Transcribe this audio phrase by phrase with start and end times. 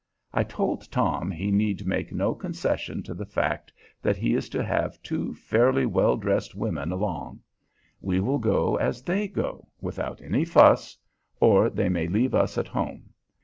[0.33, 4.63] I told Tom he need make no concessions to the fact that he is to
[4.63, 7.41] have two fairly well dressed women along.
[8.01, 10.97] We will go as they go, without any fuss,
[11.39, 13.11] or they may leave us at home.